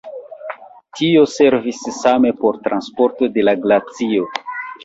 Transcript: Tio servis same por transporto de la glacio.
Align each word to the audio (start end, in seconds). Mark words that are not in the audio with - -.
Tio 0.99 1.25
servis 1.33 1.83
same 1.99 2.33
por 2.41 2.59
transporto 2.69 3.33
de 3.37 3.47
la 3.49 3.57
glacio. 3.67 4.27